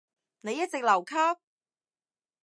[0.41, 1.13] 你一直留級？